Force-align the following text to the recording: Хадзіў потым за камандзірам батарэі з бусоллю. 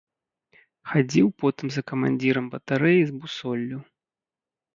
Хадзіў 0.91 1.27
потым 1.43 1.67
за 1.75 1.81
камандзірам 1.91 2.45
батарэі 2.55 3.01
з 3.11 3.19
бусоллю. 3.19 3.77